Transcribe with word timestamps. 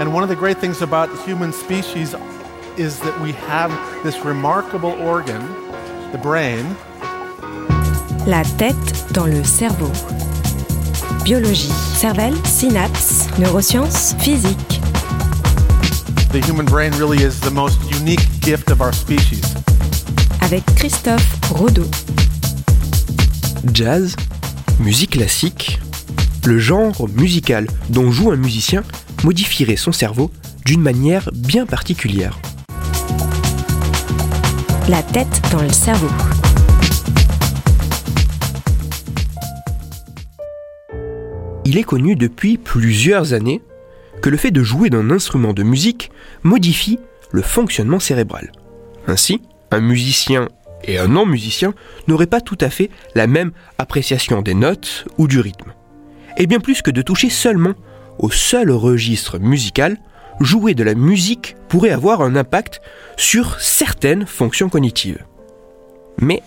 And 0.00 0.12
one 0.12 0.22
of 0.22 0.28
the 0.28 0.36
great 0.36 0.58
things 0.58 0.82
about 0.82 1.08
human 1.24 1.52
species 1.52 2.14
is 2.76 2.98
that 3.00 3.20
we 3.20 3.32
have 3.32 3.70
this 4.02 4.24
remarkable 4.24 4.92
organ, 4.92 5.40
the 6.10 6.18
brain. 6.18 6.64
La 8.26 8.42
tête 8.58 9.12
dans 9.12 9.26
le 9.26 9.44
cerveau. 9.44 9.90
Biologie, 11.24 11.72
cervelle, 11.94 12.34
synapses, 12.44 13.28
neurosciences, 13.38 14.14
physique. 14.18 14.80
The 16.32 16.40
human 16.40 16.66
brain 16.66 16.92
really 16.98 17.22
is 17.22 17.40
the 17.40 17.50
most 17.50 17.78
unique 17.90 18.26
gift 18.40 18.70
of 18.70 18.80
our 18.80 18.92
species. 18.92 19.54
Avec 20.40 20.64
Christophe 20.76 21.38
Rodeau. 21.50 21.86
Jazz, 23.72 24.16
musique 24.80 25.12
classique, 25.12 25.78
le 26.44 26.58
genre 26.58 27.06
musical 27.16 27.66
dont 27.90 28.10
joue 28.10 28.30
un 28.30 28.36
musicien 28.36 28.82
modifierait 29.24 29.76
son 29.76 29.92
cerveau 29.92 30.30
d'une 30.64 30.80
manière 30.80 31.30
bien 31.32 31.66
particulière. 31.66 32.38
La 34.88 35.02
tête 35.02 35.42
dans 35.52 35.62
le 35.62 35.72
cerveau. 35.72 36.08
Il 41.64 41.78
est 41.78 41.84
connu 41.84 42.16
depuis 42.16 42.58
plusieurs 42.58 43.32
années 43.32 43.62
que 44.20 44.28
le 44.28 44.36
fait 44.36 44.50
de 44.50 44.62
jouer 44.62 44.90
d'un 44.90 45.10
instrument 45.10 45.52
de 45.52 45.62
musique 45.62 46.10
modifie 46.42 46.98
le 47.30 47.42
fonctionnement 47.42 48.00
cérébral. 48.00 48.52
Ainsi, 49.06 49.40
un 49.70 49.80
musicien 49.80 50.48
et 50.84 50.98
un 50.98 51.08
non-musicien 51.08 51.74
n'auraient 52.08 52.26
pas 52.26 52.40
tout 52.40 52.58
à 52.60 52.70
fait 52.70 52.90
la 53.14 53.26
même 53.26 53.52
appréciation 53.78 54.42
des 54.42 54.54
notes 54.54 55.06
ou 55.18 55.28
du 55.28 55.40
rythme. 55.40 55.72
Et 56.36 56.46
bien 56.46 56.60
plus 56.60 56.82
que 56.82 56.90
de 56.90 57.02
toucher 57.02 57.30
seulement 57.30 57.74
au 58.22 58.30
seul 58.30 58.70
registre 58.70 59.38
musical, 59.38 59.98
jouer 60.40 60.74
de 60.74 60.84
la 60.84 60.94
musique 60.94 61.56
pourrait 61.68 61.90
avoir 61.90 62.22
un 62.22 62.36
impact 62.36 62.80
sur 63.16 63.60
certaines 63.60 64.26
fonctions 64.26 64.68
cognitives. 64.68 65.24
Mais 66.20 66.42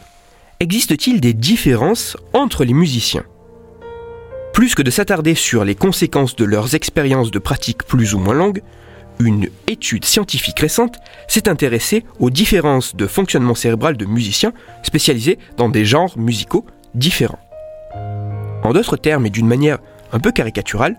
existe-t-il 0.59 1.21
des 1.21 1.33
différences 1.33 2.17
entre 2.33 2.63
les 2.63 2.73
musiciens? 2.73 3.25
Plus 4.53 4.73
que 4.73 4.81
de 4.81 4.89
s'attarder 4.89 5.35
sur 5.35 5.65
les 5.65 5.75
conséquences 5.75 6.35
de 6.37 6.45
leurs 6.45 6.75
expériences 6.75 7.29
de 7.29 7.39
pratique 7.39 7.83
plus 7.83 8.13
ou 8.13 8.19
moins 8.19 8.33
longues, 8.33 8.61
une 9.19 9.49
étude 9.67 10.05
scientifique 10.05 10.59
récente 10.59 10.95
s'est 11.27 11.49
intéressée 11.49 12.05
aux 12.19 12.29
différences 12.29 12.95
de 12.95 13.05
fonctionnement 13.05 13.55
cérébral 13.55 13.97
de 13.97 14.05
musiciens 14.05 14.53
spécialisés 14.83 15.39
dans 15.57 15.69
des 15.69 15.85
genres 15.85 16.17
musicaux 16.17 16.65
différents. 16.95 17.39
En 18.63 18.73
d'autres 18.73 18.97
termes 18.97 19.25
et 19.25 19.29
d'une 19.29 19.47
manière 19.47 19.79
un 20.11 20.19
peu 20.19 20.31
caricaturale, 20.31 20.97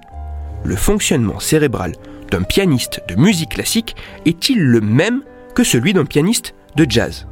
le 0.64 0.76
fonctionnement 0.76 1.40
cérébral 1.40 1.92
d'un 2.30 2.42
pianiste 2.42 3.02
de 3.08 3.14
musique 3.14 3.50
classique 3.50 3.96
est-il 4.24 4.60
le 4.60 4.80
même 4.80 5.22
que 5.54 5.64
celui 5.64 5.92
d'un 5.92 6.04
pianiste 6.04 6.54
de 6.76 6.86
jazz? 6.88 7.26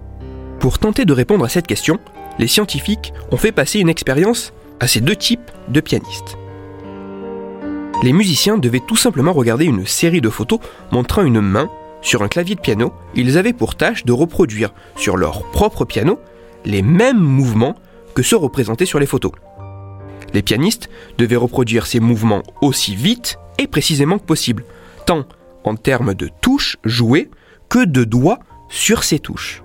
Pour 0.61 0.78
tenter 0.78 1.05
de 1.05 1.12
répondre 1.12 1.45
à 1.45 1.48
cette 1.48 1.67
question, 1.67 1.98
les 2.39 2.48
scientifiques 2.48 3.12
ont 3.30 3.36
fait 3.36 3.52
passer 3.52 3.80
une 3.80 3.89
expérience 3.89 4.52
à 4.80 4.86
ces 4.86 5.00
deux 5.00 5.17
types 5.17 5.50
de 5.69 5.80
pianistes. 5.80 6.36
Les 8.02 8.12
musiciens 8.12 8.58
devaient 8.58 8.80
tout 8.80 8.97
simplement 8.97 9.33
regarder 9.33 9.64
une 9.64 9.86
série 9.86 10.20
de 10.20 10.28
photos 10.28 10.61
montrant 10.91 11.22
une 11.22 11.41
main 11.41 11.70
sur 12.02 12.22
un 12.22 12.28
clavier 12.28 12.55
de 12.55 12.61
piano. 12.61 12.92
Ils 13.14 13.39
avaient 13.39 13.52
pour 13.52 13.77
tâche 13.77 14.05
de 14.05 14.12
reproduire 14.12 14.75
sur 14.97 15.17
leur 15.17 15.50
propre 15.50 15.84
piano 15.84 16.19
les 16.64 16.83
mêmes 16.83 17.19
mouvements 17.19 17.77
que 18.14 18.22
ceux 18.22 18.36
représentés 18.36 18.86
sur 18.86 18.98
les 18.98 19.06
photos. 19.06 19.33
Les 20.34 20.42
pianistes 20.42 20.90
devaient 21.16 21.36
reproduire 21.36 21.86
ces 21.86 22.00
mouvements 22.00 22.42
aussi 22.60 22.94
vite 22.94 23.38
et 23.56 23.68
précisément 23.68 24.18
que 24.18 24.24
possible, 24.24 24.64
tant 25.06 25.24
en 25.62 25.77
termes 25.77 26.14
de 26.14 26.28
touches 26.40 26.77
jouées 26.84 27.30
que 27.68 27.84
de 27.84 28.04
doigts 28.04 28.40
sur 28.68 29.05
ces 29.05 29.20
touches. 29.20 29.62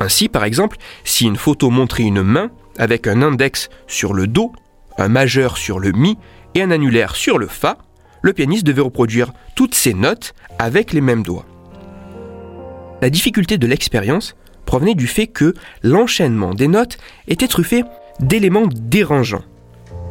Ainsi, 0.00 0.28
par 0.28 0.44
exemple, 0.44 0.78
si 1.04 1.26
une 1.26 1.36
photo 1.36 1.68
montrait 1.68 2.04
une 2.04 2.22
main 2.22 2.50
avec 2.78 3.06
un 3.06 3.20
index 3.20 3.68
sur 3.86 4.14
le 4.14 4.26
Do, 4.26 4.52
un 4.96 5.08
majeur 5.08 5.58
sur 5.58 5.78
le 5.78 5.92
Mi 5.92 6.16
et 6.54 6.62
un 6.62 6.70
annulaire 6.70 7.14
sur 7.14 7.38
le 7.38 7.46
Fa, 7.46 7.76
le 8.22 8.32
pianiste 8.32 8.64
devait 8.64 8.80
reproduire 8.80 9.32
toutes 9.54 9.74
ces 9.74 9.92
notes 9.92 10.34
avec 10.58 10.94
les 10.94 11.02
mêmes 11.02 11.22
doigts. 11.22 11.46
La 13.02 13.10
difficulté 13.10 13.58
de 13.58 13.66
l'expérience 13.66 14.34
provenait 14.64 14.94
du 14.94 15.06
fait 15.06 15.26
que 15.26 15.54
l'enchaînement 15.82 16.54
des 16.54 16.68
notes 16.68 16.98
était 17.28 17.48
truffé 17.48 17.84
d'éléments 18.20 18.66
dérangeants. 18.66 19.44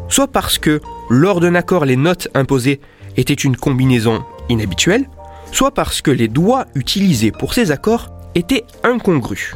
Soit 0.10 0.28
parce 0.28 0.58
que, 0.58 0.82
lors 1.10 1.40
d'un 1.40 1.56
accord, 1.56 1.86
les 1.86 1.96
notes 1.96 2.28
imposées 2.34 2.82
étaient 3.16 3.34
une 3.34 3.56
combinaison 3.56 4.24
inhabituelle, 4.50 5.08
soit 5.52 5.72
parce 5.72 6.02
que 6.02 6.12
les 6.12 6.28
doigts 6.28 6.66
utilisés 6.76 7.32
pour 7.32 7.54
ces 7.54 7.72
accords 7.72 8.10
étaient 8.36 8.66
incongrus. 8.84 9.56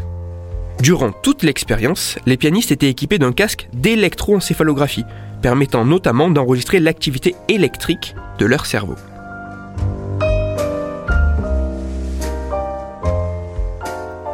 Durant 0.79 1.11
toute 1.11 1.43
l'expérience, 1.43 2.17
les 2.25 2.37
pianistes 2.37 2.71
étaient 2.71 2.89
équipés 2.89 3.17
d'un 3.17 3.31
casque 3.31 3.67
d'électroencéphalographie, 3.73 5.05
permettant 5.41 5.85
notamment 5.85 6.29
d'enregistrer 6.29 6.79
l'activité 6.79 7.35
électrique 7.47 8.15
de 8.37 8.45
leur 8.45 8.65
cerveau. 8.65 8.95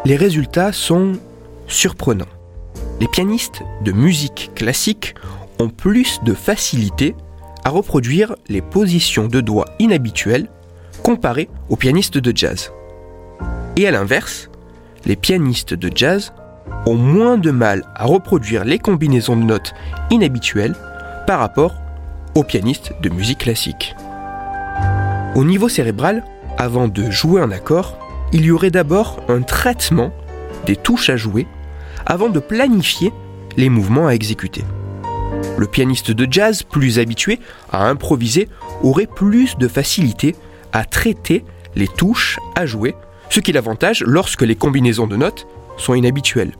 Les 0.05 0.15
résultats 0.15 0.71
sont 0.73 1.13
surprenants. 1.67 2.25
Les 2.99 3.07
pianistes 3.07 3.61
de 3.83 3.91
musique 3.91 4.51
classique 4.55 5.13
ont 5.59 5.69
plus 5.69 6.19
de 6.23 6.33
facilité 6.33 7.15
à 7.63 7.69
reproduire 7.69 8.35
les 8.47 8.61
positions 8.61 9.27
de 9.27 9.41
doigts 9.41 9.65
inhabituelles 9.79 10.49
comparées 11.03 11.49
aux 11.69 11.75
pianistes 11.75 12.17
de 12.17 12.35
jazz. 12.35 12.71
Et 13.75 13.87
à 13.87 13.91
l'inverse, 13.91 14.49
les 15.05 15.15
pianistes 15.15 15.73
de 15.73 15.91
jazz 15.93 16.33
ont 16.85 16.95
moins 16.95 17.37
de 17.37 17.51
mal 17.51 17.83
à 17.95 18.05
reproduire 18.05 18.63
les 18.63 18.79
combinaisons 18.79 19.35
de 19.35 19.43
notes 19.43 19.73
inhabituelles 20.09 20.75
par 21.27 21.39
rapport 21.39 21.75
aux 22.35 22.43
pianistes 22.43 22.93
de 23.01 23.09
musique 23.09 23.39
classique. 23.39 23.95
Au 25.35 25.43
niveau 25.43 25.69
cérébral, 25.69 26.23
avant 26.57 26.87
de 26.87 27.09
jouer 27.09 27.41
un 27.41 27.51
accord, 27.51 27.97
il 28.33 28.45
y 28.45 28.51
aurait 28.51 28.71
d'abord 28.71 29.19
un 29.29 29.41
traitement 29.41 30.11
des 30.65 30.75
touches 30.75 31.09
à 31.09 31.17
jouer 31.17 31.47
avant 32.05 32.29
de 32.29 32.39
planifier 32.39 33.13
les 33.57 33.69
mouvements 33.69 34.07
à 34.07 34.11
exécuter. 34.11 34.63
Le 35.57 35.67
pianiste 35.67 36.11
de 36.11 36.27
jazz, 36.31 36.63
plus 36.63 36.99
habitué 36.99 37.39
à 37.71 37.87
improviser, 37.87 38.49
aurait 38.81 39.07
plus 39.07 39.57
de 39.57 39.67
facilité 39.67 40.35
à 40.71 40.85
traiter 40.85 41.43
les 41.75 41.87
touches 41.87 42.39
à 42.55 42.65
jouer, 42.65 42.95
ce 43.29 43.39
qui 43.39 43.51
l'avantage 43.51 44.03
lorsque 44.05 44.41
les 44.41 44.55
combinaisons 44.55 45.07
de 45.07 45.15
notes 45.15 45.47
sont 45.77 45.93
inhabituelles. 45.93 46.53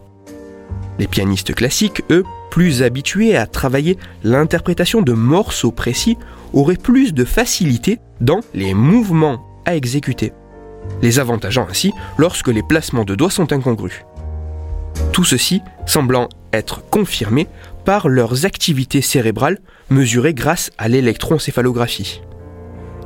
Les 0.97 1.07
pianistes 1.07 1.55
classiques, 1.55 2.03
eux, 2.11 2.23
plus 2.51 2.83
habitués 2.83 3.37
à 3.37 3.47
travailler 3.47 3.97
l'interprétation 4.23 5.01
de 5.01 5.13
morceaux 5.13 5.71
précis, 5.71 6.17
auraient 6.53 6.75
plus 6.75 7.13
de 7.13 7.23
facilité 7.23 7.99
dans 8.21 8.41
les 8.53 8.73
mouvements 8.73 9.45
à 9.65 9.75
exécuter, 9.75 10.33
les 11.01 11.19
avantageant 11.19 11.67
ainsi 11.69 11.93
lorsque 12.17 12.47
les 12.47 12.63
placements 12.63 13.05
de 13.05 13.15
doigts 13.15 13.29
sont 13.29 13.53
incongrus. 13.53 14.03
Tout 15.13 15.23
ceci 15.23 15.61
semblant 15.85 16.27
être 16.51 16.83
confirmé 16.89 17.47
par 17.85 18.07
leurs 18.09 18.45
activités 18.45 19.01
cérébrales 19.01 19.59
mesurées 19.89 20.33
grâce 20.33 20.71
à 20.77 20.87
l'électroencéphalographie. 20.87 22.21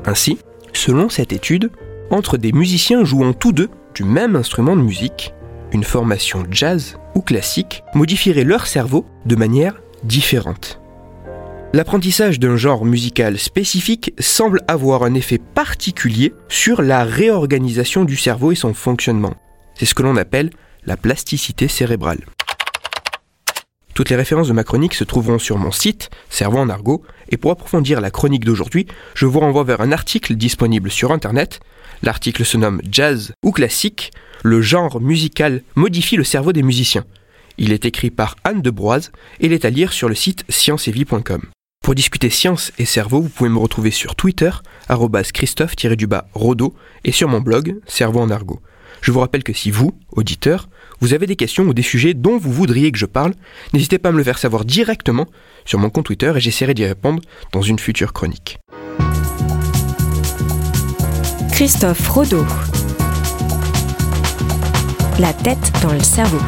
Ainsi, 0.05 0.37
selon 0.73 1.09
cette 1.09 1.33
étude, 1.33 1.71
entre 2.09 2.37
des 2.37 2.51
musiciens 2.51 3.03
jouant 3.03 3.33
tous 3.33 3.53
deux 3.53 3.69
du 3.95 4.03
même 4.03 4.35
instrument 4.35 4.75
de 4.75 4.81
musique, 4.81 5.33
une 5.71 5.83
formation 5.83 6.45
jazz 6.51 6.97
ou 7.15 7.21
classique 7.21 7.83
modifierait 7.93 8.43
leur 8.43 8.67
cerveau 8.67 9.05
de 9.25 9.35
manière 9.35 9.81
différente. 10.03 10.79
L'apprentissage 11.75 12.39
d'un 12.39 12.55
genre 12.55 12.85
musical 12.85 13.39
spécifique 13.39 14.13
semble 14.19 14.61
avoir 14.67 15.03
un 15.03 15.15
effet 15.15 15.39
particulier 15.39 16.33
sur 16.47 16.83
la 16.83 17.03
réorganisation 17.03 18.05
du 18.05 18.15
cerveau 18.15 18.51
et 18.51 18.55
son 18.55 18.75
fonctionnement. 18.75 19.33
C'est 19.73 19.85
ce 19.85 19.95
que 19.95 20.03
l'on 20.03 20.17
appelle 20.17 20.51
la 20.85 20.97
plasticité 20.97 21.67
cérébrale. 21.67 22.19
Toutes 23.93 24.09
les 24.09 24.15
références 24.15 24.47
de 24.47 24.53
ma 24.53 24.63
chronique 24.63 24.95
se 24.95 25.03
trouveront 25.03 25.37
sur 25.37 25.57
mon 25.57 25.71
site, 25.71 26.09
Cerveau 26.29 26.57
en 26.57 26.69
argot, 26.69 27.03
et 27.29 27.37
pour 27.37 27.51
approfondir 27.51 28.01
la 28.01 28.09
chronique 28.09 28.43
d'aujourd'hui, 28.43 28.87
je 29.13 29.27
vous 29.27 29.39
renvoie 29.39 29.63
vers 29.63 29.81
un 29.81 29.91
article 29.91 30.35
disponible 30.35 30.89
sur 30.89 31.11
Internet. 31.11 31.59
L'article 32.01 32.43
se 32.43 32.57
nomme 32.57 32.81
Jazz 32.89 33.33
ou 33.43 33.51
classique, 33.51 34.11
le 34.43 34.61
genre 34.61 34.99
musical 34.99 35.61
modifie 35.75 36.15
le 36.15 36.23
cerveau 36.23 36.53
des 36.53 36.63
musiciens. 36.63 37.05
Il 37.59 37.71
est 37.71 37.85
écrit 37.85 38.09
par 38.09 38.35
Anne 38.43 38.63
de 38.63 38.71
Broise 38.71 39.11
et 39.39 39.45
il 39.45 39.53
est 39.53 39.65
à 39.65 39.69
lire 39.69 39.93
sur 39.93 40.09
le 40.09 40.15
site 40.15 40.43
scienceevie.com. 40.49 41.43
Pour 41.83 41.95
discuter 41.95 42.29
science 42.31 42.71
et 42.79 42.85
cerveau, 42.85 43.21
vous 43.21 43.29
pouvez 43.29 43.49
me 43.49 43.59
retrouver 43.59 43.91
sur 43.91 44.15
Twitter, 44.15 44.49
christophe-rodo, 45.33 46.73
et 47.03 47.11
sur 47.11 47.27
mon 47.27 47.41
blog, 47.41 47.75
Cerveau 47.85 48.21
en 48.21 48.29
argot. 48.31 48.61
Je 49.01 49.11
vous 49.11 49.19
rappelle 49.19 49.43
que 49.43 49.53
si 49.53 49.69
vous, 49.69 49.91
auditeur, 50.13 50.69
vous 51.03 51.13
avez 51.13 51.27
des 51.27 51.35
questions 51.35 51.65
ou 51.65 51.73
des 51.73 51.81
sujets 51.81 52.13
dont 52.13 52.37
vous 52.37 52.53
voudriez 52.53 52.89
que 52.89 52.97
je 52.97 53.05
parle, 53.05 53.33
n'hésitez 53.73 53.97
pas 53.97 54.07
à 54.07 54.11
me 54.13 54.17
le 54.17 54.23
faire 54.23 54.37
savoir 54.37 54.63
directement 54.63 55.27
sur 55.65 55.77
mon 55.77 55.89
compte 55.89 56.05
Twitter 56.05 56.31
et 56.33 56.39
j'essaierai 56.39 56.73
d'y 56.73 56.85
répondre 56.85 57.21
dans 57.51 57.61
une 57.61 57.77
future 57.77 58.13
chronique. 58.13 58.57
Christophe 61.51 62.07
Rodeau. 62.07 62.45
La 65.19 65.33
tête 65.33 65.73
dans 65.81 65.91
le 65.91 65.99
cerveau. 65.99 66.39